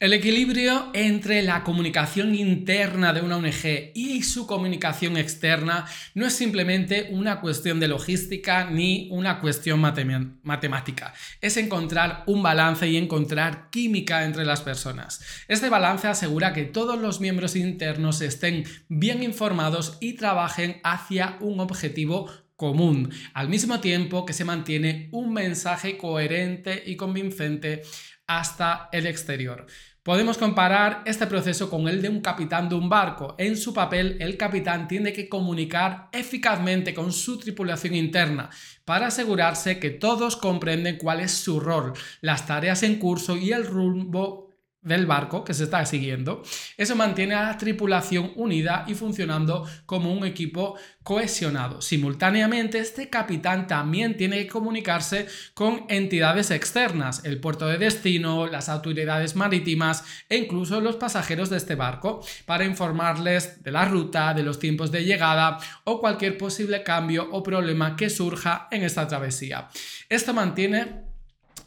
El 0.00 0.12
equilibrio 0.12 0.92
entre 0.94 1.42
la 1.42 1.64
comunicación 1.64 2.32
interna 2.32 3.12
de 3.12 3.20
una 3.20 3.38
ONG 3.38 3.90
y 3.96 4.22
su 4.22 4.46
comunicación 4.46 5.16
externa 5.16 5.86
no 6.14 6.24
es 6.24 6.34
simplemente 6.34 7.08
una 7.10 7.40
cuestión 7.40 7.80
de 7.80 7.88
logística 7.88 8.70
ni 8.70 9.08
una 9.10 9.40
cuestión 9.40 9.80
matemática. 9.80 11.14
Es 11.40 11.56
encontrar 11.56 12.22
un 12.28 12.44
balance 12.44 12.86
y 12.86 12.96
encontrar 12.96 13.70
química 13.70 14.24
entre 14.24 14.44
las 14.44 14.60
personas. 14.60 15.20
Este 15.48 15.68
balance 15.68 16.06
asegura 16.06 16.52
que 16.52 16.62
todos 16.62 16.96
los 16.96 17.20
miembros 17.20 17.56
internos 17.56 18.20
estén 18.20 18.66
bien 18.88 19.24
informados 19.24 19.98
y 20.00 20.12
trabajen 20.12 20.80
hacia 20.84 21.38
un 21.40 21.58
objetivo 21.58 22.30
común, 22.54 23.12
al 23.34 23.48
mismo 23.48 23.80
tiempo 23.80 24.24
que 24.26 24.32
se 24.32 24.44
mantiene 24.44 25.08
un 25.10 25.32
mensaje 25.32 25.96
coherente 25.96 26.84
y 26.86 26.96
convincente 26.96 27.82
hasta 28.28 28.88
el 28.92 29.06
exterior. 29.06 29.66
Podemos 30.04 30.38
comparar 30.38 31.02
este 31.04 31.26
proceso 31.26 31.68
con 31.68 31.86
el 31.86 32.00
de 32.00 32.08
un 32.08 32.20
capitán 32.20 32.68
de 32.68 32.76
un 32.76 32.88
barco. 32.88 33.34
En 33.36 33.56
su 33.56 33.74
papel, 33.74 34.16
el 34.20 34.38
capitán 34.38 34.88
tiene 34.88 35.12
que 35.12 35.28
comunicar 35.28 36.08
eficazmente 36.12 36.94
con 36.94 37.12
su 37.12 37.38
tripulación 37.38 37.94
interna 37.94 38.48
para 38.86 39.08
asegurarse 39.08 39.78
que 39.78 39.90
todos 39.90 40.36
comprenden 40.36 40.96
cuál 40.96 41.20
es 41.20 41.32
su 41.32 41.60
rol, 41.60 41.92
las 42.22 42.46
tareas 42.46 42.82
en 42.84 42.98
curso 42.98 43.36
y 43.36 43.52
el 43.52 43.66
rumbo 43.66 44.47
del 44.88 45.06
barco 45.06 45.44
que 45.44 45.54
se 45.54 45.64
está 45.64 45.84
siguiendo. 45.86 46.42
Eso 46.76 46.96
mantiene 46.96 47.34
a 47.34 47.42
la 47.42 47.58
tripulación 47.58 48.32
unida 48.34 48.84
y 48.88 48.94
funcionando 48.94 49.66
como 49.86 50.12
un 50.12 50.24
equipo 50.24 50.76
cohesionado. 51.02 51.80
Simultáneamente, 51.80 52.78
este 52.78 53.08
capitán 53.08 53.66
también 53.66 54.16
tiene 54.16 54.38
que 54.38 54.48
comunicarse 54.48 55.26
con 55.54 55.84
entidades 55.88 56.50
externas, 56.50 57.24
el 57.24 57.40
puerto 57.40 57.66
de 57.66 57.78
destino, 57.78 58.46
las 58.46 58.68
autoridades 58.68 59.36
marítimas 59.36 60.04
e 60.28 60.36
incluso 60.36 60.80
los 60.80 60.96
pasajeros 60.96 61.48
de 61.48 61.56
este 61.56 61.76
barco, 61.76 62.22
para 62.44 62.64
informarles 62.64 63.62
de 63.62 63.70
la 63.70 63.84
ruta, 63.86 64.34
de 64.34 64.42
los 64.42 64.58
tiempos 64.58 64.90
de 64.90 65.04
llegada 65.04 65.58
o 65.84 66.00
cualquier 66.00 66.36
posible 66.36 66.82
cambio 66.82 67.28
o 67.30 67.42
problema 67.42 67.96
que 67.96 68.10
surja 68.10 68.68
en 68.70 68.82
esta 68.82 69.06
travesía. 69.06 69.68
Esto 70.08 70.34
mantiene 70.34 71.07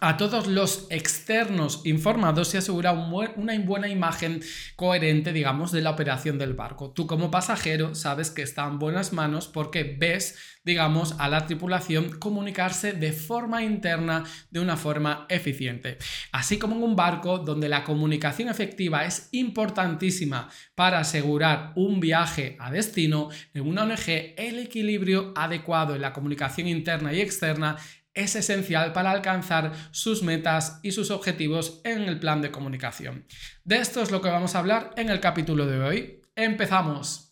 a 0.03 0.17
todos 0.17 0.47
los 0.47 0.87
externos 0.89 1.81
informados 1.85 2.55
y 2.55 2.57
asegura 2.57 2.91
una 2.91 3.59
buena 3.59 3.87
imagen 3.87 4.41
coherente, 4.75 5.31
digamos, 5.31 5.71
de 5.71 5.81
la 5.81 5.91
operación 5.91 6.39
del 6.39 6.55
barco. 6.55 6.89
Tú 6.89 7.05
como 7.05 7.29
pasajero 7.29 7.93
sabes 7.93 8.31
que 8.31 8.41
está 8.41 8.65
en 8.65 8.79
buenas 8.79 9.13
manos 9.13 9.47
porque 9.47 9.83
ves, 9.83 10.39
digamos, 10.63 11.13
a 11.19 11.29
la 11.29 11.45
tripulación 11.45 12.17
comunicarse 12.17 12.93
de 12.93 13.13
forma 13.13 13.63
interna 13.63 14.23
de 14.49 14.59
una 14.59 14.75
forma 14.75 15.27
eficiente. 15.29 15.99
Así 16.31 16.57
como 16.57 16.75
en 16.75 16.81
un 16.81 16.95
barco 16.95 17.37
donde 17.37 17.69
la 17.69 17.83
comunicación 17.83 18.49
efectiva 18.49 19.05
es 19.05 19.29
importantísima 19.33 20.49
para 20.73 20.97
asegurar 20.97 21.73
un 21.75 21.99
viaje 21.99 22.57
a 22.59 22.71
destino, 22.71 23.29
en 23.53 23.67
una 23.67 23.83
ONG 23.83 24.33
el 24.35 24.57
equilibrio 24.57 25.31
adecuado 25.35 25.93
en 25.93 26.01
la 26.01 26.11
comunicación 26.11 26.67
interna 26.67 27.13
y 27.13 27.21
externa 27.21 27.77
es 28.13 28.35
esencial 28.35 28.93
para 28.93 29.11
alcanzar 29.11 29.71
sus 29.91 30.23
metas 30.23 30.79
y 30.83 30.91
sus 30.91 31.11
objetivos 31.11 31.81
en 31.83 32.03
el 32.03 32.19
plan 32.19 32.41
de 32.41 32.51
comunicación. 32.51 33.25
De 33.63 33.77
esto 33.77 34.01
es 34.01 34.11
lo 34.11 34.21
que 34.21 34.29
vamos 34.29 34.55
a 34.55 34.59
hablar 34.59 34.91
en 34.97 35.09
el 35.09 35.19
capítulo 35.19 35.65
de 35.65 35.79
hoy. 35.81 36.21
¡Empezamos! 36.35 37.31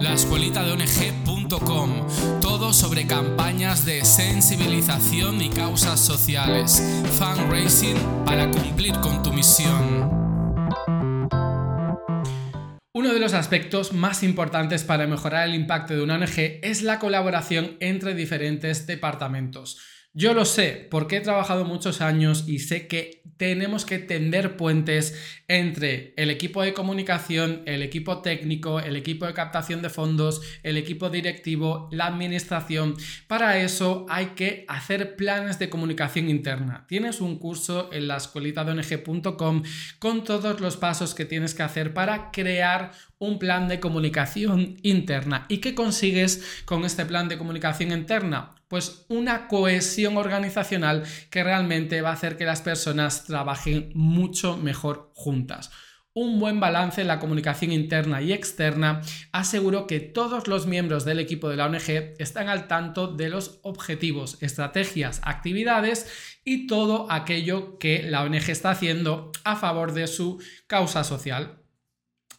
La 0.00 0.12
escuelita 0.12 0.62
de 0.62 0.72
ONG.com, 0.72 2.06
todo 2.40 2.72
sobre 2.72 3.06
campañas 3.06 3.86
de 3.86 4.04
sensibilización 4.04 5.40
y 5.40 5.48
causas 5.48 5.98
sociales, 5.98 6.82
fundraising 7.18 7.96
para 8.26 8.50
cumplir 8.50 8.92
con 9.00 9.22
tu 9.22 9.32
misión. 9.32 10.13
De 13.14 13.20
los 13.20 13.32
aspectos 13.32 13.92
más 13.92 14.22
importantes 14.24 14.82
para 14.82 15.06
mejorar 15.06 15.48
el 15.48 15.54
impacto 15.54 15.94
de 15.94 16.02
una 16.02 16.16
ONG 16.16 16.58
es 16.62 16.82
la 16.82 16.98
colaboración 16.98 17.76
entre 17.78 18.14
diferentes 18.14 18.86
departamentos. 18.86 19.78
Yo 20.16 20.32
lo 20.32 20.44
sé 20.44 20.86
porque 20.92 21.16
he 21.16 21.20
trabajado 21.20 21.64
muchos 21.64 22.00
años 22.00 22.44
y 22.46 22.60
sé 22.60 22.86
que 22.86 23.24
tenemos 23.36 23.84
que 23.84 23.98
tender 23.98 24.56
puentes 24.56 25.20
entre 25.48 26.14
el 26.16 26.30
equipo 26.30 26.62
de 26.62 26.72
comunicación, 26.72 27.62
el 27.66 27.82
equipo 27.82 28.22
técnico, 28.22 28.78
el 28.78 28.94
equipo 28.94 29.26
de 29.26 29.34
captación 29.34 29.82
de 29.82 29.90
fondos, 29.90 30.40
el 30.62 30.76
equipo 30.76 31.10
directivo, 31.10 31.88
la 31.90 32.06
administración. 32.06 32.94
Para 33.26 33.58
eso 33.58 34.06
hay 34.08 34.26
que 34.36 34.64
hacer 34.68 35.16
planes 35.16 35.58
de 35.58 35.68
comunicación 35.68 36.30
interna. 36.30 36.86
Tienes 36.86 37.20
un 37.20 37.36
curso 37.40 37.90
en 37.92 38.06
la 38.06 38.16
escuelita 38.16 38.64
de 38.64 38.70
ONG.com 38.70 39.64
con 39.98 40.22
todos 40.22 40.60
los 40.60 40.76
pasos 40.76 41.16
que 41.16 41.24
tienes 41.24 41.54
que 41.54 41.64
hacer 41.64 41.92
para 41.92 42.30
crear 42.30 42.92
un 43.18 43.40
plan 43.40 43.66
de 43.66 43.80
comunicación 43.80 44.76
interna. 44.82 45.46
¿Y 45.48 45.58
qué 45.58 45.74
consigues 45.74 46.62
con 46.66 46.84
este 46.84 47.04
plan 47.04 47.28
de 47.28 47.36
comunicación 47.36 47.90
interna? 47.90 48.54
Pues 48.68 49.06
una 49.08 49.48
cohesión 49.48 50.16
organizacional 50.16 51.04
que 51.30 51.44
realmente 51.44 52.02
va 52.02 52.10
a 52.10 52.14
hacer 52.14 52.36
que 52.36 52.44
las 52.44 52.62
personas 52.62 53.24
trabajen 53.24 53.90
mucho 53.94 54.56
mejor 54.56 55.10
juntas. 55.14 55.70
Un 56.16 56.38
buen 56.38 56.60
balance 56.60 57.00
en 57.00 57.08
la 57.08 57.18
comunicación 57.18 57.72
interna 57.72 58.22
y 58.22 58.32
externa 58.32 59.00
aseguró 59.32 59.88
que 59.88 59.98
todos 59.98 60.46
los 60.46 60.64
miembros 60.64 61.04
del 61.04 61.18
equipo 61.18 61.48
de 61.48 61.56
la 61.56 61.66
ONG 61.66 62.14
están 62.20 62.48
al 62.48 62.68
tanto 62.68 63.08
de 63.08 63.30
los 63.30 63.58
objetivos, 63.64 64.38
estrategias, 64.40 65.20
actividades 65.24 66.06
y 66.44 66.68
todo 66.68 67.10
aquello 67.10 67.78
que 67.78 68.04
la 68.04 68.22
ONG 68.22 68.48
está 68.48 68.70
haciendo 68.70 69.32
a 69.42 69.56
favor 69.56 69.92
de 69.92 70.06
su 70.06 70.40
causa 70.68 71.02
social. 71.02 71.63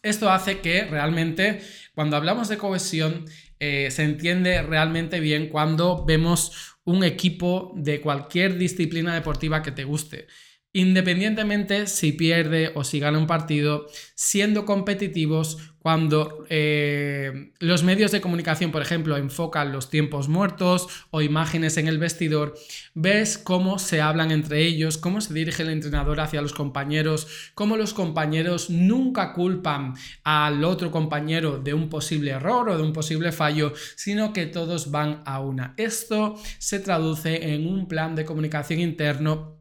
Esto 0.06 0.30
hace 0.30 0.60
que 0.60 0.84
realmente 0.84 1.60
cuando 1.92 2.16
hablamos 2.16 2.48
de 2.48 2.58
cohesión 2.58 3.24
eh, 3.58 3.88
se 3.90 4.04
entiende 4.04 4.62
realmente 4.62 5.18
bien 5.18 5.48
cuando 5.48 6.04
vemos 6.04 6.76
un 6.84 7.02
equipo 7.02 7.72
de 7.74 8.00
cualquier 8.00 8.56
disciplina 8.56 9.12
deportiva 9.14 9.62
que 9.62 9.72
te 9.72 9.82
guste. 9.82 10.28
Independientemente 10.72 11.86
si 11.86 12.12
pierde 12.12 12.72
o 12.74 12.84
si 12.84 13.00
gana 13.00 13.18
un 13.18 13.26
partido, 13.26 13.86
siendo 14.14 14.66
competitivos 14.66 15.56
cuando 15.86 16.44
eh, 16.50 17.52
los 17.60 17.84
medios 17.84 18.10
de 18.10 18.20
comunicación, 18.20 18.72
por 18.72 18.82
ejemplo, 18.82 19.16
enfocan 19.16 19.70
los 19.70 19.88
tiempos 19.88 20.28
muertos 20.28 20.88
o 21.10 21.22
imágenes 21.22 21.76
en 21.76 21.86
el 21.86 21.98
vestidor, 21.98 22.54
ves 22.94 23.38
cómo 23.38 23.78
se 23.78 24.00
hablan 24.00 24.32
entre 24.32 24.66
ellos, 24.66 24.98
cómo 24.98 25.20
se 25.20 25.32
dirige 25.32 25.62
el 25.62 25.70
entrenador 25.70 26.18
hacia 26.18 26.42
los 26.42 26.52
compañeros, 26.52 27.28
cómo 27.54 27.76
los 27.76 27.94
compañeros 27.94 28.68
nunca 28.68 29.32
culpan 29.32 29.94
al 30.24 30.64
otro 30.64 30.90
compañero 30.90 31.58
de 31.58 31.72
un 31.72 31.88
posible 31.88 32.32
error 32.32 32.68
o 32.68 32.76
de 32.76 32.82
un 32.82 32.92
posible 32.92 33.30
fallo, 33.30 33.72
sino 33.94 34.32
que 34.32 34.46
todos 34.46 34.90
van 34.90 35.22
a 35.24 35.40
una. 35.40 35.72
Esto 35.76 36.34
se 36.58 36.80
traduce 36.80 37.54
en 37.54 37.64
un 37.64 37.86
plan 37.86 38.16
de 38.16 38.24
comunicación 38.24 38.80
interno 38.80 39.56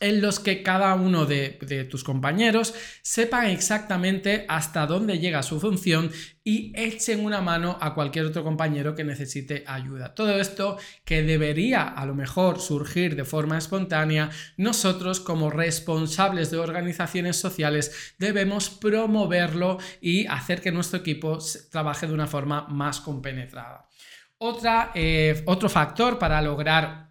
en 0.00 0.22
los 0.22 0.40
que 0.40 0.62
cada 0.62 0.94
uno 0.94 1.26
de, 1.26 1.50
tus 1.90 2.02
compañeros 2.04 2.74
sepan 3.02 3.46
exactamente 3.46 4.46
hasta 4.48 4.86
dónde 4.86 5.18
llega 5.18 5.42
su 5.42 5.60
función 5.60 6.10
y 6.42 6.72
echen 6.74 7.22
una 7.24 7.42
mano 7.42 7.76
a 7.80 7.94
cualquier 7.94 8.24
otro 8.24 8.42
compañero 8.42 8.94
que 8.94 9.04
necesite 9.04 9.62
ayuda. 9.66 10.14
Todo 10.14 10.40
esto 10.40 10.78
que 11.04 11.22
debería 11.22 11.82
a 11.82 12.06
lo 12.06 12.14
mejor 12.14 12.60
surgir 12.60 13.14
de 13.14 13.26
forma 13.26 13.58
espontánea, 13.58 14.30
nosotros 14.56 15.20
como 15.20 15.50
responsables 15.50 16.50
de 16.50 16.58
organizaciones 16.58 17.36
sociales 17.36 18.14
debemos 18.18 18.70
promoverlo 18.70 19.78
y 20.00 20.26
hacer 20.26 20.62
que 20.62 20.72
nuestro 20.72 21.00
equipo 21.00 21.38
trabaje 21.70 22.06
de 22.06 22.14
una 22.14 22.26
forma 22.26 22.66
más 22.68 23.00
compenetrada. 23.00 23.86
Eh, 24.94 25.42
otro 25.44 25.68
factor 25.68 26.18
para 26.18 26.40
lograr 26.40 27.09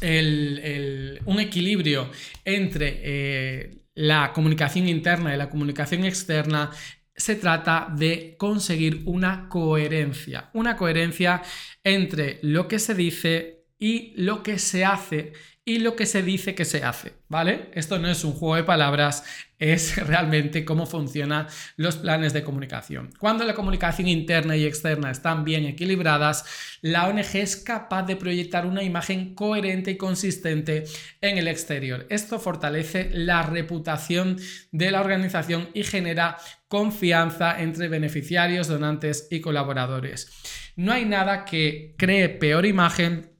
un 0.00 1.40
equilibrio 1.40 2.10
entre 2.44 3.00
eh, 3.02 3.78
la 3.94 4.32
comunicación 4.32 4.88
interna 4.88 5.34
y 5.34 5.38
la 5.38 5.50
comunicación 5.50 6.04
externa, 6.04 6.70
se 7.16 7.34
trata 7.34 7.92
de 7.96 8.36
conseguir 8.38 9.02
una 9.06 9.48
coherencia, 9.48 10.50
una 10.52 10.76
coherencia 10.76 11.42
entre 11.82 12.38
lo 12.42 12.68
que 12.68 12.78
se 12.78 12.94
dice 12.94 13.57
y 13.78 14.12
lo 14.16 14.42
que 14.42 14.58
se 14.58 14.84
hace 14.84 15.32
y 15.68 15.80
lo 15.80 15.96
que 15.96 16.06
se 16.06 16.22
dice 16.22 16.54
que 16.54 16.64
se 16.64 16.82
hace, 16.82 17.12
¿vale? 17.28 17.68
Esto 17.74 17.98
no 17.98 18.08
es 18.08 18.24
un 18.24 18.32
juego 18.32 18.56
de 18.56 18.64
palabras, 18.64 19.22
es 19.58 19.96
realmente 20.06 20.64
cómo 20.64 20.86
funcionan 20.86 21.46
los 21.76 21.98
planes 21.98 22.32
de 22.32 22.42
comunicación. 22.42 23.10
Cuando 23.18 23.44
la 23.44 23.52
comunicación 23.52 24.08
interna 24.08 24.56
y 24.56 24.64
externa 24.64 25.10
están 25.10 25.44
bien 25.44 25.66
equilibradas, 25.66 26.46
la 26.80 27.06
ONG 27.06 27.36
es 27.36 27.56
capaz 27.56 28.04
de 28.04 28.16
proyectar 28.16 28.64
una 28.64 28.82
imagen 28.82 29.34
coherente 29.34 29.90
y 29.90 29.96
consistente 29.98 30.84
en 31.20 31.36
el 31.36 31.48
exterior. 31.48 32.06
Esto 32.08 32.38
fortalece 32.38 33.10
la 33.12 33.42
reputación 33.42 34.38
de 34.72 34.90
la 34.90 35.02
organización 35.02 35.68
y 35.74 35.82
genera 35.82 36.38
confianza 36.68 37.60
entre 37.60 37.88
beneficiarios, 37.88 38.68
donantes 38.68 39.28
y 39.30 39.42
colaboradores. 39.42 40.30
No 40.76 40.94
hay 40.94 41.04
nada 41.04 41.44
que 41.44 41.94
cree 41.98 42.30
peor 42.30 42.64
imagen 42.64 43.37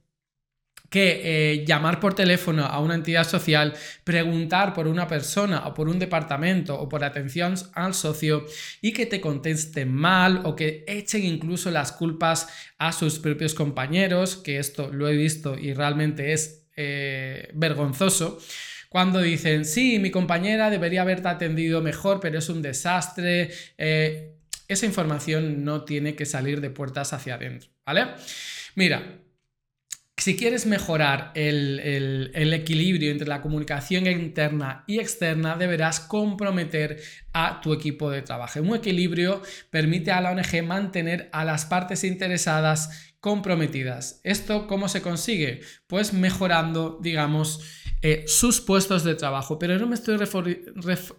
que 0.89 1.21
eh, 1.23 1.65
llamar 1.65 1.99
por 1.99 2.15
teléfono 2.15 2.65
a 2.65 2.79
una 2.79 2.95
entidad 2.95 3.23
social, 3.23 3.73
preguntar 4.03 4.73
por 4.73 4.87
una 4.87 5.07
persona 5.07 5.67
o 5.67 5.73
por 5.73 5.87
un 5.87 5.99
departamento 5.99 6.79
o 6.79 6.89
por 6.89 7.03
atención 7.03 7.55
al 7.73 7.93
socio 7.93 8.45
y 8.81 8.91
que 8.93 9.05
te 9.05 9.21
contesten 9.21 9.93
mal 9.93 10.41
o 10.45 10.55
que 10.55 10.83
echen 10.87 11.23
incluso 11.23 11.69
las 11.71 11.91
culpas 11.91 12.47
a 12.77 12.91
sus 12.91 13.19
propios 13.19 13.53
compañeros, 13.53 14.37
que 14.37 14.57
esto 14.57 14.89
lo 14.91 15.07
he 15.07 15.15
visto 15.15 15.57
y 15.57 15.73
realmente 15.73 16.33
es 16.33 16.65
eh, 16.75 17.49
vergonzoso. 17.53 18.39
Cuando 18.89 19.21
dicen, 19.21 19.65
sí, 19.65 19.99
mi 19.99 20.09
compañera 20.09 20.71
debería 20.71 21.03
haberte 21.03 21.27
atendido 21.27 21.81
mejor, 21.81 22.19
pero 22.19 22.39
es 22.39 22.49
un 22.49 22.63
desastre. 22.63 23.51
Eh, 23.77 24.33
esa 24.67 24.85
información 24.87 25.63
no 25.63 25.83
tiene 25.83 26.15
que 26.15 26.25
salir 26.25 26.59
de 26.61 26.71
puertas 26.71 27.13
hacia 27.13 27.35
adentro, 27.35 27.69
¿vale? 27.85 28.07
Mira, 28.75 29.19
si 30.21 30.35
quieres 30.35 30.65
mejorar 30.65 31.31
el, 31.35 32.31
equilibrio 32.53 33.11
entre 33.11 33.27
la 33.27 33.41
comunicación 33.41 34.07
interna 34.07 34.83
y 34.87 34.99
externa, 34.99 35.55
deberás 35.55 35.99
comprometer 35.99 37.01
a 37.33 37.61
tu 37.61 37.73
equipo 37.73 38.09
de 38.09 38.21
trabajo. 38.21 38.59
Un 38.61 38.75
equilibrio 38.75 39.41
permite 39.69 40.11
a 40.11 40.21
la 40.21 40.31
ONG 40.31 40.63
mantener 40.63 41.29
a 41.31 41.45
las 41.45 41.65
partes 41.65 42.03
interesadas 42.03 43.08
comprometidas. 43.19 44.21
¿Esto 44.23 44.67
cómo 44.67 44.87
se 44.87 45.01
consigue? 45.01 45.61
Pues 45.87 46.13
mejorando, 46.13 46.99
digamos, 47.01 47.61
eh, 48.01 48.23
sus 48.27 48.61
puestos 48.61 49.03
de 49.03 49.15
trabajo, 49.15 49.59
pero 49.59 49.77
no 49.77 49.85
me 49.85 49.95
estoy 49.95 50.17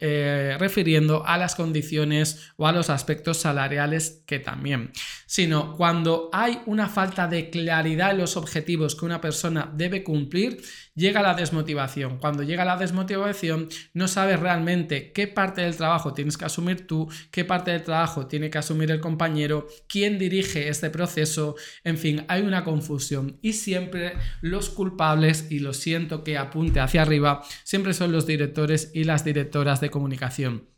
eh, 0.01 0.57
refiriendo 0.59 1.27
a 1.27 1.37
las 1.37 1.55
condiciones 1.55 2.53
o 2.57 2.67
a 2.67 2.73
los 2.73 2.89
aspectos 2.89 3.37
salariales 3.37 4.23
que 4.25 4.39
también, 4.39 4.91
sino 5.27 5.77
cuando 5.77 6.31
hay 6.33 6.63
una 6.65 6.89
falta 6.89 7.29
de 7.29 7.51
claridad 7.51 8.13
en 8.13 8.19
los 8.19 8.39
objetivos 8.39 8.95
que 8.95 9.05
una 9.05 9.21
persona 9.21 9.71
debe 9.75 10.03
cumplir, 10.03 10.63
llega 10.95 11.23
la 11.23 11.35
desmotivación. 11.35 12.19
Cuando 12.19 12.43
llega 12.43 12.65
la 12.65 12.77
desmotivación, 12.77 13.69
no 13.95 14.09
sabes 14.09 14.41
realmente 14.41 15.13
qué 15.13 15.27
parte 15.27 15.63
del 15.63 15.77
trabajo 15.77 16.15
tienes 16.15 16.37
que 16.37 16.45
asumir 16.45 16.87
tú, 16.87 17.09
qué 17.31 17.45
parte 17.45 17.71
del 17.71 17.83
trabajo 17.83 18.27
tiene 18.27 18.51
que 18.51 18.59
asumir 18.59 18.91
el 18.91 19.01
compañero, 19.01 19.67
quién 19.89 20.19
dirige 20.19 20.69
este 20.69 20.91
proceso, 20.91 21.57
en 21.85 21.99
fin, 21.99 22.25
hay 22.29 22.43
una 22.43 22.65
confusión 22.65 23.39
y 23.43 23.53
siempre 23.53 24.15
los 24.41 24.71
culpables, 24.71 25.51
y 25.51 25.61
lo 25.61 25.73
siento 25.73 26.25
que 26.25 26.39
apunto 26.39 26.81
hacia 26.81 27.03
arriba 27.03 27.43
siempre 27.65 27.95
son 27.95 28.13
los 28.13 28.27
directores 28.27 28.91
y 28.95 29.05
las 29.05 29.25
directoras 29.25 29.81
de 29.81 29.91
comunicación. 29.91 30.69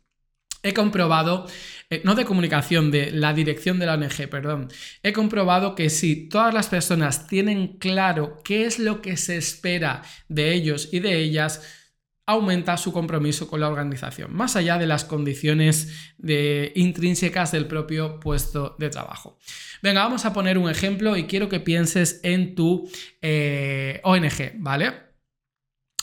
He 0.63 0.73
comprobado, 0.73 1.45
eh, 1.89 2.01
no 2.03 2.15
de 2.15 2.25
comunicación, 2.25 2.89
de 2.89 3.11
la 3.11 3.33
dirección 3.33 3.79
de 3.79 3.85
la 3.85 3.93
ONG, 3.95 4.29
perdón, 4.29 4.69
he 5.03 5.13
comprobado 5.13 5.75
que 5.75 5.89
si 5.89 6.29
todas 6.29 6.53
las 6.53 6.67
personas 6.67 7.27
tienen 7.27 7.77
claro 7.77 8.39
qué 8.43 8.65
es 8.65 8.79
lo 8.79 9.01
que 9.01 9.17
se 9.17 9.37
espera 9.37 10.03
de 10.29 10.53
ellos 10.53 10.89
y 10.91 10.99
de 10.99 11.19
ellas, 11.19 11.61
aumenta 12.25 12.77
su 12.77 12.93
compromiso 12.93 13.47
con 13.47 13.59
la 13.59 13.67
organización, 13.67 14.33
más 14.33 14.55
allá 14.55 14.77
de 14.77 14.87
las 14.87 15.03
condiciones 15.03 16.13
intrínsecas 16.75 17.51
del 17.51 17.67
propio 17.67 18.19
puesto 18.19 18.75
de 18.79 18.89
trabajo. 18.89 19.37
Venga, 19.81 20.03
vamos 20.03 20.25
a 20.25 20.31
poner 20.31 20.57
un 20.57 20.69
ejemplo 20.69 21.17
y 21.17 21.25
quiero 21.25 21.49
que 21.49 21.59
pienses 21.59 22.21
en 22.23 22.55
tu 22.55 22.89
eh, 23.21 23.99
ONG, 24.03 24.53
¿vale? 24.59 24.93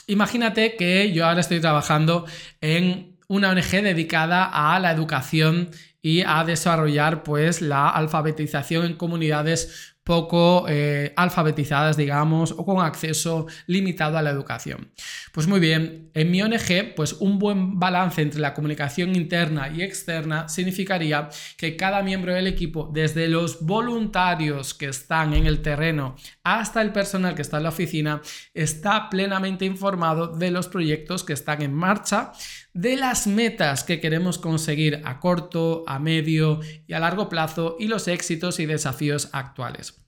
Imagínate 0.07 0.77
que 0.77 1.13
yo 1.13 1.27
ahora 1.27 1.41
estoy 1.41 1.61
trabajando 1.61 2.27
en 2.61 3.10
una 3.31 3.51
ONG 3.51 3.83
dedicada 3.83 4.45
a 4.45 4.81
la 4.81 4.91
educación 4.91 5.71
y 6.03 6.23
a 6.23 6.43
desarrollar 6.43 7.23
pues 7.23 7.63
la 7.63 7.89
alfabetización 7.89 8.85
en 8.85 8.97
comunidades 8.97 9.95
poco 10.11 10.67
eh, 10.69 11.13
alfabetizadas, 11.15 11.97
digamos, 11.97 12.51
o 12.51 12.65
con 12.65 12.85
acceso 12.85 13.47
limitado 13.69 14.19
a 14.19 14.23
la 14.23 14.31
educación. 14.31 14.91
Pues 15.33 15.47
muy 15.47 15.61
bien, 15.61 16.11
en 16.15 16.33
mi 16.33 16.43
ONG, 16.43 16.97
pues 16.97 17.13
un 17.13 17.39
buen 17.39 17.79
balance 17.79 18.21
entre 18.21 18.41
la 18.41 18.53
comunicación 18.53 19.15
interna 19.15 19.69
y 19.69 19.83
externa 19.83 20.49
significaría 20.49 21.29
que 21.57 21.77
cada 21.77 22.03
miembro 22.03 22.35
del 22.35 22.49
equipo, 22.49 22.91
desde 22.93 23.29
los 23.29 23.65
voluntarios 23.65 24.75
que 24.75 24.87
están 24.87 25.33
en 25.33 25.47
el 25.47 25.63
terreno 25.63 26.17
hasta 26.43 26.83
el 26.83 26.91
personal 26.91 27.37
que 27.37 27.43
está 27.43 27.59
en 27.59 27.63
la 27.63 27.69
oficina, 27.69 28.21
está 28.53 29.11
plenamente 29.11 29.65
informado 29.65 30.27
de 30.27 30.51
los 30.51 30.67
proyectos 30.67 31.23
que 31.23 31.35
están 31.35 31.63
en 31.63 31.73
marcha, 31.73 32.33
de 32.75 32.97
las 32.97 33.29
metas 33.29 33.85
que 33.85 34.01
queremos 34.01 34.39
conseguir 34.39 35.03
a 35.05 35.21
corto, 35.21 35.85
a 35.87 36.01
medio 36.01 36.59
y 36.89 36.95
a 36.95 36.99
largo 36.99 37.29
plazo 37.29 37.77
y 37.79 37.87
los 37.87 38.09
éxitos 38.09 38.59
y 38.59 38.67
desafíos 38.67 39.29
actuales. 39.33 40.00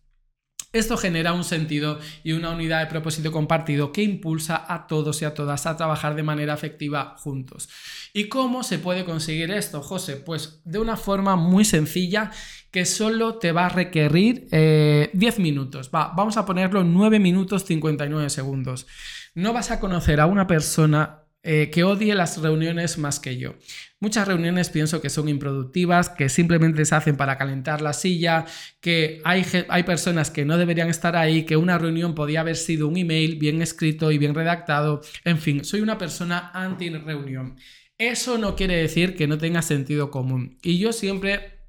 Esto 0.73 0.97
genera 0.97 1.35
un 1.35 1.45
sentido 1.45 1.99
y 2.25 2.33
una 2.33 2.51
unidad 2.51 2.81
de 2.81 2.87
propósito 2.87 3.31
compartido 3.31 3.93
que 3.93 4.03
impulsa 4.03 4.65
a 4.67 4.87
todos 4.87 5.21
y 5.21 5.27
a 5.27 5.35
todas 5.35 5.67
a 5.67 5.77
trabajar 5.77 6.15
de 6.15 6.23
manera 6.23 6.55
efectiva 6.55 7.15
juntos. 7.19 7.69
¿Y 8.15 8.29
cómo 8.29 8.63
se 8.63 8.79
puede 8.79 9.05
conseguir 9.05 9.51
esto, 9.51 9.83
José? 9.83 10.17
Pues 10.17 10.61
de 10.65 10.79
una 10.79 10.97
forma 10.97 11.37
muy 11.37 11.65
sencilla 11.65 12.31
que 12.71 12.87
solo 12.87 13.35
te 13.35 13.53
va 13.53 13.67
a 13.67 13.69
requerir 13.69 14.49
10 14.49 14.51
eh, 14.53 15.35
minutos. 15.39 15.91
Va, 15.95 16.13
vamos 16.17 16.39
a 16.39 16.47
ponerlo 16.47 16.83
9 16.85 17.19
minutos 17.19 17.65
59 17.65 18.31
segundos. 18.31 18.87
No 19.35 19.53
vas 19.53 19.71
a 19.71 19.79
conocer 19.79 20.21
a 20.21 20.27
una 20.27 20.47
persona 20.47 21.22
eh, 21.45 21.71
que 21.71 21.83
odie 21.83 22.15
las 22.15 22.41
reuniones 22.41 22.99
más 22.99 23.19
que 23.19 23.37
yo. 23.37 23.55
Muchas 23.99 24.29
reuniones 24.29 24.71
pienso 24.71 25.01
que 25.01 25.11
son 25.11 25.29
improductivas, 25.29 26.09
que 26.09 26.29
simplemente 26.29 26.85
se 26.85 26.95
hacen 26.95 27.17
para 27.17 27.39
calentar 27.39 27.81
la 27.81 27.93
silla, 27.93 28.47
que 28.81 29.21
hay, 29.25 29.45
hay 29.69 29.83
personas 29.83 30.31
que 30.31 30.45
no 30.45 30.59
deberían 30.59 30.89
estar 30.89 31.17
ahí, 31.17 31.45
que 31.45 31.57
una 31.57 31.79
reunión 31.79 32.15
podía 32.15 32.41
haber 32.41 32.57
sido 32.57 32.89
un 32.89 32.97
email 32.97 33.37
bien 33.37 33.63
escrito 33.63 34.11
y 34.11 34.19
bien 34.19 34.35
redactado. 34.35 35.03
En 35.25 35.39
fin, 35.39 35.65
soy 35.65 35.81
una 35.81 35.99
persona 35.99 36.51
anti-reunión. 36.55 37.57
Eso 37.99 38.39
no 38.39 38.57
quiere 38.57 38.77
decir 38.77 39.15
que 39.17 39.27
no 39.27 39.39
tenga 39.39 39.63
sentido 39.63 40.11
común. 40.11 40.59
Y 40.63 40.79
yo 40.79 40.93
siempre 40.93 41.62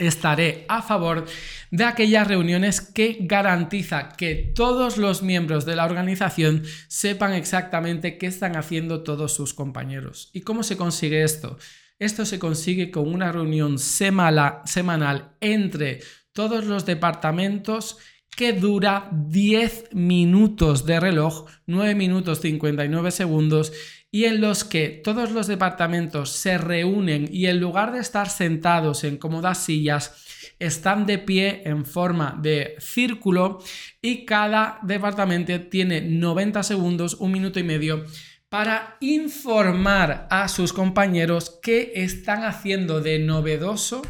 estaré 0.00 0.64
a 0.68 0.82
favor 0.82 1.26
de 1.70 1.84
aquellas 1.84 2.26
reuniones 2.26 2.80
que 2.80 3.18
garantiza 3.20 4.08
que 4.16 4.52
todos 4.54 4.96
los 4.96 5.22
miembros 5.22 5.64
de 5.64 5.76
la 5.76 5.84
organización 5.84 6.64
sepan 6.88 7.34
exactamente 7.34 8.18
qué 8.18 8.26
están 8.26 8.56
haciendo 8.56 9.02
todos 9.02 9.34
sus 9.34 9.54
compañeros. 9.54 10.30
¿Y 10.32 10.40
cómo 10.40 10.62
se 10.62 10.76
consigue 10.76 11.22
esto? 11.22 11.58
Esto 11.98 12.24
se 12.24 12.38
consigue 12.38 12.90
con 12.90 13.12
una 13.12 13.30
reunión 13.30 13.78
semanal 13.78 15.36
entre 15.40 16.00
todos 16.32 16.64
los 16.64 16.86
departamentos 16.86 17.98
que 18.36 18.52
dura 18.52 19.08
10 19.12 19.90
minutos 19.92 20.86
de 20.86 21.00
reloj, 21.00 21.46
9 21.66 21.94
minutos 21.94 22.40
59 22.40 23.10
segundos 23.10 23.72
y 24.10 24.24
en 24.24 24.40
los 24.40 24.64
que 24.64 24.88
todos 24.88 25.30
los 25.30 25.46
departamentos 25.46 26.30
se 26.30 26.58
reúnen 26.58 27.28
y 27.30 27.46
en 27.46 27.60
lugar 27.60 27.92
de 27.92 28.00
estar 28.00 28.28
sentados 28.28 29.04
en 29.04 29.18
cómodas 29.18 29.58
sillas, 29.58 30.26
están 30.58 31.06
de 31.06 31.18
pie 31.18 31.62
en 31.64 31.84
forma 31.84 32.38
de 32.40 32.76
círculo 32.78 33.62
y 34.02 34.24
cada 34.24 34.78
departamento 34.82 35.60
tiene 35.62 36.00
90 36.00 36.62
segundos, 36.62 37.14
un 37.14 37.32
minuto 37.32 37.60
y 37.60 37.64
medio 37.64 38.04
para 38.50 38.96
informar 38.98 40.26
a 40.28 40.48
sus 40.48 40.72
compañeros 40.72 41.60
qué 41.62 41.92
están 41.94 42.42
haciendo 42.42 43.00
de 43.00 43.20
novedoso 43.20 44.02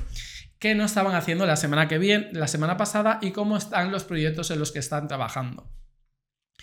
que 0.60 0.74
no 0.76 0.84
estaban 0.84 1.16
haciendo 1.16 1.46
la 1.46 1.56
semana 1.56 1.88
que 1.88 1.98
viene, 1.98 2.28
la 2.32 2.46
semana 2.46 2.76
pasada 2.76 3.18
y 3.22 3.32
cómo 3.32 3.56
están 3.56 3.90
los 3.90 4.04
proyectos 4.04 4.50
en 4.52 4.60
los 4.60 4.70
que 4.70 4.78
están 4.78 5.08
trabajando. 5.08 5.68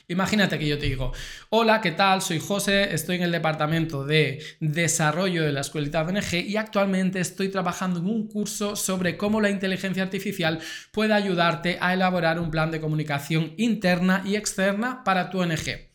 Imagínate 0.08 0.58
que 0.58 0.68
yo 0.68 0.78
te 0.78 0.86
digo, 0.86 1.12
hola, 1.50 1.82
¿qué 1.82 1.92
tal? 1.92 2.22
Soy 2.22 2.40
José, 2.40 2.94
estoy 2.94 3.18
en 3.18 3.24
el 3.24 3.32
departamento 3.32 4.06
de 4.06 4.42
desarrollo 4.62 5.44
de 5.44 5.52
la 5.52 5.62
escuelita 5.62 6.06
de 6.06 6.18
ONG 6.18 6.34
y 6.48 6.56
actualmente 6.56 7.20
estoy 7.20 7.50
trabajando 7.50 8.00
en 8.00 8.06
un 8.06 8.28
curso 8.30 8.78
sobre 8.78 9.18
cómo 9.18 9.42
la 9.42 9.50
inteligencia 9.50 10.04
artificial 10.04 10.60
puede 10.92 11.14
ayudarte 11.14 11.78
a 11.82 11.94
elaborar 11.94 12.40
un 12.40 12.52
plan 12.52 12.72
de 12.72 12.80
comunicación 12.80 13.54
interna 13.58 14.22
y 14.24 14.36
externa 14.36 15.04
para 15.04 15.30
tu 15.30 15.42
ONG. 15.42 15.88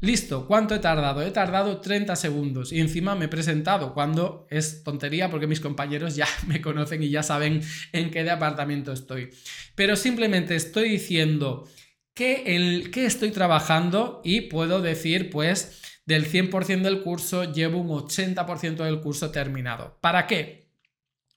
Listo, 0.00 0.46
¿cuánto 0.46 0.74
he 0.74 0.78
tardado? 0.78 1.22
He 1.22 1.30
tardado 1.30 1.80
30 1.80 2.16
segundos 2.16 2.70
y 2.70 2.80
encima 2.80 3.14
me 3.14 3.24
he 3.24 3.28
presentado 3.28 3.94
cuando 3.94 4.46
es 4.50 4.84
tontería 4.84 5.30
porque 5.30 5.46
mis 5.46 5.60
compañeros 5.60 6.16
ya 6.16 6.28
me 6.46 6.60
conocen 6.60 7.02
y 7.02 7.08
ya 7.08 7.22
saben 7.22 7.62
en 7.92 8.10
qué 8.10 8.22
departamento 8.22 8.92
estoy. 8.92 9.30
Pero 9.74 9.96
simplemente 9.96 10.54
estoy 10.54 10.90
diciendo 10.90 11.66
que, 12.12 12.56
el, 12.56 12.90
estoy 12.94 13.30
trabajando 13.30 14.20
y 14.22 14.42
puedo 14.42 14.82
decir, 14.82 15.30
pues, 15.30 15.82
del 16.04 16.30
100% 16.30 16.82
del 16.82 17.02
curso 17.02 17.52
llevo 17.52 17.80
un 17.80 17.88
80% 17.88 18.84
del 18.84 19.00
curso 19.00 19.30
terminado. 19.30 19.98
¿Para 20.00 20.26
qué? 20.26 20.66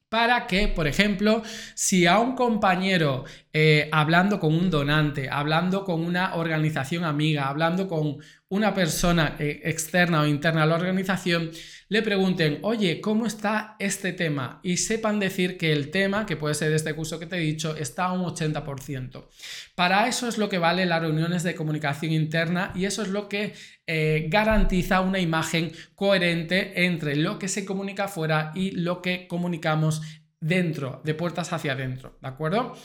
Para 0.10 0.48
que, 0.48 0.68
por 0.68 0.88
ejemplo, 0.88 1.44
si 1.76 2.08
a 2.08 2.18
un 2.18 2.36
compañero 2.36 3.26
eh, 3.54 3.90
hablando 3.92 4.40
con 4.40 4.56
un 4.56 4.72
donante, 4.72 5.30
hablando 5.30 5.86
con 5.86 6.04
una 6.04 6.34
organización 6.36 7.04
amiga, 7.04 7.48
hablando 7.48 7.88
con 7.88 8.18
una 8.50 8.74
persona 8.74 9.36
eh, 9.40 9.62
externa 9.64 10.22
o 10.22 10.26
interna 10.26 10.64
a 10.64 10.66
la 10.66 10.76
organización 10.76 11.52
le 11.88 12.02
pregunten, 12.02 12.60
oye, 12.64 13.00
¿cómo 13.00 13.26
está 13.26 13.76
este 13.80 14.12
tema? 14.12 14.60
Y 14.64 14.78
sepan 14.78 15.20
decir 15.20 15.58
que 15.58 15.72
el 15.72 15.92
tema, 15.92 16.26
que 16.26 16.36
puede 16.36 16.56
ser 16.56 16.72
este 16.74 16.94
curso 16.94 17.20
que 17.20 17.28
te 17.28 17.38
he 17.38 17.40
dicho, 17.40 17.76
está 17.76 18.06
a 18.06 18.14
un 18.14 18.24
80%. 18.24 19.28
Para 19.76 20.08
eso 20.08 20.28
es 20.28 20.38
lo 20.38 20.50
que 20.50 20.58
vale 20.58 20.86
las 20.86 21.02
reuniones 21.02 21.44
de 21.44 21.56
comunicación 21.56 22.12
interna 22.12 22.72
y 22.76 22.86
eso 22.86 23.04
es 23.04 23.10
lo 23.10 23.30
que 23.30 23.54
eh, 23.86 24.28
garantiza 24.30 25.02
una 25.02 25.20
imagen 25.20 25.72
coherente 25.96 26.86
entre 26.86 27.16
lo 27.16 27.38
que 27.38 27.48
se 27.48 27.66
comunica 27.66 28.06
afuera 28.06 28.52
y 28.56 28.72
lo 28.72 29.02
que 29.02 29.28
comunicamos 29.28 30.02
dentro, 30.40 31.02
de 31.04 31.14
puertas 31.14 31.54
hacia 31.54 31.74
adentro, 31.74 32.18
¿de 32.22 32.28
acuerdo? 32.28 32.76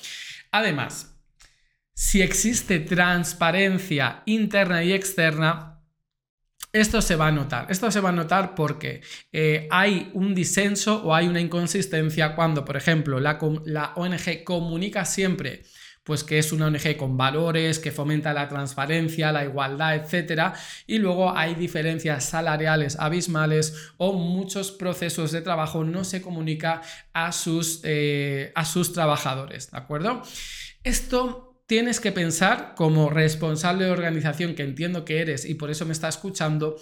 Además, 0.50 1.13
si 1.94 2.22
existe 2.22 2.80
transparencia 2.80 4.22
interna 4.26 4.82
y 4.82 4.92
externa, 4.92 5.80
esto 6.72 7.00
se 7.00 7.14
va 7.14 7.28
a 7.28 7.32
notar. 7.32 7.66
Esto 7.70 7.88
se 7.90 8.00
va 8.00 8.08
a 8.08 8.12
notar 8.12 8.56
porque 8.56 9.00
eh, 9.32 9.68
hay 9.70 10.10
un 10.12 10.34
disenso 10.34 11.04
o 11.04 11.14
hay 11.14 11.28
una 11.28 11.40
inconsistencia 11.40 12.34
cuando, 12.34 12.64
por 12.64 12.76
ejemplo, 12.76 13.20
la, 13.20 13.38
la 13.64 13.92
ONG 13.94 14.42
comunica 14.44 15.04
siempre 15.04 15.62
pues 16.04 16.22
que 16.22 16.38
es 16.38 16.52
una 16.52 16.66
ONG 16.66 16.96
con 16.98 17.16
valores, 17.16 17.78
que 17.78 17.90
fomenta 17.90 18.34
la 18.34 18.46
transparencia, 18.46 19.32
la 19.32 19.44
igualdad, 19.44 19.94
etc. 19.96 20.54
Y 20.86 20.98
luego 20.98 21.34
hay 21.34 21.54
diferencias 21.54 22.26
salariales 22.26 22.98
abismales 23.00 23.92
o 23.96 24.12
muchos 24.12 24.70
procesos 24.70 25.32
de 25.32 25.40
trabajo 25.40 25.82
no 25.82 26.04
se 26.04 26.20
comunica 26.20 26.82
a 27.14 27.32
sus, 27.32 27.80
eh, 27.84 28.52
a 28.54 28.66
sus 28.66 28.92
trabajadores, 28.92 29.70
¿de 29.70 29.78
acuerdo? 29.78 30.22
Esto 30.82 31.53
tienes 31.66 32.00
que 32.00 32.12
pensar 32.12 32.74
como 32.76 33.10
responsable 33.10 33.86
de 33.86 33.90
organización 33.90 34.54
que 34.54 34.62
entiendo 34.62 35.04
que 35.04 35.20
eres 35.20 35.44
y 35.44 35.54
por 35.54 35.70
eso 35.70 35.86
me 35.86 35.92
está 35.92 36.08
escuchando, 36.08 36.76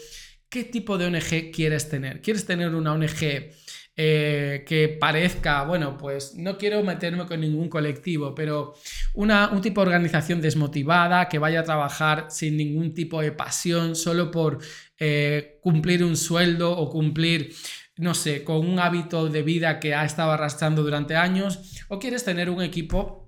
¿qué 0.49 0.65
tipo 0.65 0.99
de 0.99 1.07
ONG 1.07 1.51
quieres 1.53 1.89
tener? 1.89 2.21
¿Quieres 2.21 2.45
tener 2.47 2.75
una 2.75 2.93
ONG 2.93 3.51
eh, 3.95 4.65
que 4.67 4.89
parezca, 4.89 5.65
bueno, 5.65 5.99
pues 5.99 6.35
no 6.35 6.57
quiero 6.57 6.83
meterme 6.83 7.27
con 7.27 7.41
ningún 7.41 7.69
colectivo, 7.69 8.35
pero 8.35 8.75
una, 9.15 9.51
un 9.51 9.61
tipo 9.61 9.83
de 9.83 9.89
organización 9.89 10.41
desmotivada, 10.41 11.29
que 11.29 11.39
vaya 11.39 11.61
a 11.61 11.65
trabajar 11.65 12.27
sin 12.31 12.57
ningún 12.57 12.95
tipo 12.95 13.21
de 13.21 13.33
pasión, 13.33 13.95
solo 13.95 14.31
por 14.31 14.59
eh, 14.99 15.59
cumplir 15.61 16.03
un 16.05 16.17
sueldo 16.17 16.73
o 16.77 16.89
cumplir 16.89 17.53
no 17.97 18.15
sé, 18.15 18.43
con 18.43 18.67
un 18.67 18.79
hábito 18.79 19.29
de 19.29 19.43
vida 19.43 19.79
que 19.79 19.95
ha 19.95 20.05
estado 20.05 20.33
arrastrando 20.33 20.83
durante 20.83 21.15
años, 21.15 21.85
o 21.89 21.99
quieres 21.99 22.25
tener 22.25 22.49
un 22.49 22.63
equipo 22.63 23.22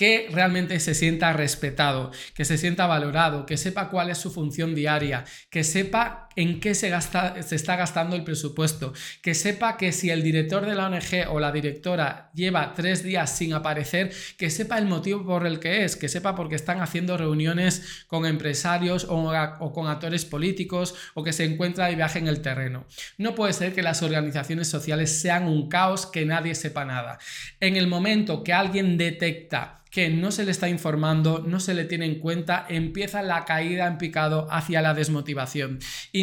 que 0.00 0.28
realmente 0.32 0.80
se 0.80 0.94
sienta 0.94 1.34
respetado, 1.34 2.10
que 2.32 2.46
se 2.46 2.56
sienta 2.56 2.86
valorado, 2.86 3.44
que 3.44 3.58
sepa 3.58 3.90
cuál 3.90 4.08
es 4.08 4.16
su 4.16 4.30
función 4.30 4.74
diaria, 4.74 5.26
que 5.50 5.62
sepa 5.62 6.29
en 6.40 6.58
qué 6.58 6.74
se, 6.74 6.88
está 6.88 7.76
gastando 7.76 8.16
el 8.16 8.24
presupuesto, 8.24 8.94
que 9.20 9.34
sepa 9.34 9.76
que 9.76 9.92
si 9.92 10.08
el 10.08 10.22
director 10.22 10.64
de 10.64 10.74
la 10.74 10.86
ONG 10.86 11.28
o 11.28 11.38
la 11.38 11.52
directora 11.52 12.30
lleva 12.34 12.72
tres 12.74 13.02
días 13.02 13.36
sin 13.36 13.52
aparecer, 13.52 14.10
que 14.38 14.48
sepa 14.48 14.78
el 14.78 14.86
motivo 14.86 15.22
por 15.24 15.46
el 15.46 15.60
que 15.60 15.84
es, 15.84 15.96
que 15.96 16.08
sepa 16.08 16.34
porque 16.34 16.54
están 16.54 16.80
haciendo 16.80 17.18
reuniones 17.18 18.04
con 18.06 18.24
empresarios 18.24 19.06
o, 19.10 19.72
con 19.74 19.88
actores 19.88 20.24
políticos 20.24 20.94
o 21.12 21.22
que 21.22 21.34
se 21.34 21.44
encuentra 21.44 21.88
de 21.88 21.96
viaje 21.96 22.18
en 22.18 22.28
el 22.28 22.40
terreno. 22.40 22.86
No 23.18 23.34
puede 23.34 23.52
ser 23.52 23.74
que 23.74 23.82
las 23.82 24.02
organizaciones 24.02 24.68
sociales 24.68 25.20
sean 25.20 25.46
un 25.46 25.68
caos 25.68 26.06
que 26.06 26.24
nadie 26.24 26.54
sepa 26.54 26.86
nada. 26.86 27.18
En 27.60 27.76
el 27.76 27.86
momento 27.86 28.42
que 28.42 28.54
alguien 28.54 28.96
detecta 28.96 29.80
que 29.90 30.08
no 30.08 30.30
se 30.30 30.44
le 30.44 30.52
está 30.52 30.68
informando, 30.68 31.44
no 31.46 31.58
se 31.58 31.74
le 31.74 31.84
tiene 31.84 32.06
en 32.06 32.20
cuenta, 32.20 32.64
empieza 32.68 33.22
la 33.22 33.44
caída 33.44 33.86
en 33.86 33.98
picado 33.98 34.46
hacia 34.50 34.82
la 34.82 34.94
desmotivación. 34.94 35.80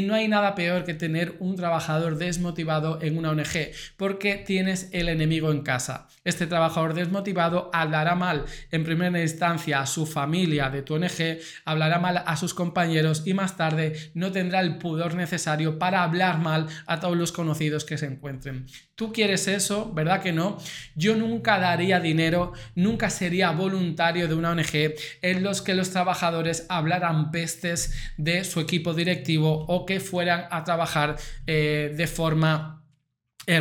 No 0.07 0.15
hay 0.15 0.27
nada 0.27 0.55
peor 0.55 0.85
que 0.85 0.93
tener 0.93 1.35
un 1.39 1.55
trabajador 1.55 2.17
desmotivado 2.17 2.99
en 3.01 3.17
una 3.17 3.31
ONG, 3.31 3.71
porque 3.97 4.37
tienes 4.37 4.89
el 4.93 5.09
enemigo 5.09 5.51
en 5.51 5.61
casa. 5.61 6.07
Este 6.23 6.47
trabajador 6.47 6.93
desmotivado 6.93 7.69
hablará 7.73 8.15
mal 8.15 8.45
en 8.71 8.83
primera 8.83 9.21
instancia 9.21 9.81
a 9.81 9.85
su 9.85 10.05
familia 10.05 10.69
de 10.69 10.81
tu 10.81 10.95
ONG, 10.95 11.39
hablará 11.65 11.99
mal 11.99 12.23
a 12.25 12.35
sus 12.37 12.53
compañeros 12.53 13.23
y 13.25 13.33
más 13.33 13.57
tarde 13.57 14.11
no 14.13 14.31
tendrá 14.31 14.61
el 14.61 14.77
pudor 14.77 15.15
necesario 15.15 15.77
para 15.77 16.03
hablar 16.03 16.39
mal 16.39 16.67
a 16.85 16.99
todos 16.99 17.17
los 17.17 17.31
conocidos 17.31 17.85
que 17.85 17.97
se 17.97 18.07
encuentren. 18.07 18.65
Tú 18.95 19.13
quieres 19.13 19.47
eso, 19.47 19.91
¿verdad 19.93 20.23
que 20.23 20.33
no? 20.33 20.57
Yo 20.95 21.15
nunca 21.15 21.59
daría 21.59 21.99
dinero, 21.99 22.53
nunca 22.73 23.11
sería 23.11 23.51
voluntario 23.51 24.27
de 24.27 24.33
una 24.33 24.51
ONG 24.51 24.95
en 25.21 25.43
los 25.43 25.61
que 25.61 25.75
los 25.75 25.91
trabajadores 25.91 26.65
hablaran 26.67 27.29
pestes 27.29 27.93
de 28.17 28.43
su 28.43 28.59
equipo 28.59 28.95
directivo 28.95 29.65
o 29.67 29.85
que 29.87 29.99
fueran 29.99 30.45
a 30.51 30.63
trabajar 30.63 31.17
eh, 31.47 31.91
de 31.97 32.05
forma 32.05 32.77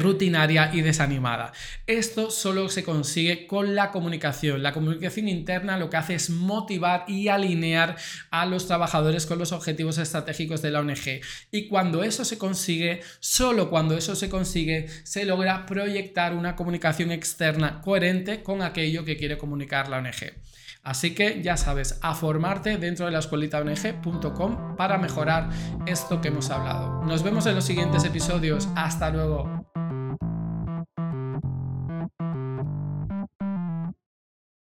rutinaria 0.00 0.70
y 0.74 0.80
desanimada. 0.80 1.52
Esto 1.86 2.30
solo 2.30 2.68
se 2.68 2.82
consigue 2.82 3.46
con 3.46 3.76
la 3.76 3.92
comunicación. 3.92 4.62
La 4.62 4.72
comunicación 4.72 5.28
interna 5.28 5.78
lo 5.78 5.88
que 5.88 5.96
hace 5.96 6.14
es 6.14 6.28
motivar 6.28 7.04
y 7.06 7.28
alinear 7.28 7.96
a 8.30 8.46
los 8.46 8.66
trabajadores 8.66 9.26
con 9.26 9.38
los 9.38 9.52
objetivos 9.52 9.98
estratégicos 9.98 10.60
de 10.60 10.72
la 10.72 10.80
ONG. 10.80 11.20
Y 11.52 11.68
cuando 11.68 12.02
eso 12.02 12.24
se 12.24 12.36
consigue, 12.36 13.00
solo 13.20 13.70
cuando 13.70 13.96
eso 13.96 14.16
se 14.16 14.28
consigue, 14.28 14.88
se 15.04 15.24
logra 15.24 15.66
proyectar 15.66 16.34
una 16.34 16.56
comunicación 16.56 17.12
externa 17.12 17.80
coherente 17.80 18.42
con 18.42 18.62
aquello 18.62 19.04
que 19.04 19.16
quiere 19.16 19.38
comunicar 19.38 19.88
la 19.88 19.98
ONG. 19.98 20.32
Así 20.86 21.16
que 21.16 21.42
ya 21.42 21.56
sabes, 21.56 21.98
a 22.00 22.14
formarte 22.14 22.78
dentro 22.78 23.06
de 23.06 23.12
la 23.12 23.18
escuelitaong.com 23.18 24.76
para 24.76 24.98
mejorar 24.98 25.48
esto 25.84 26.20
que 26.20 26.28
hemos 26.28 26.48
hablado. 26.50 27.02
Nos 27.02 27.24
vemos 27.24 27.44
en 27.46 27.56
los 27.56 27.64
siguientes 27.64 28.04
episodios. 28.04 28.68
Hasta 28.76 29.10
luego. 29.10 29.66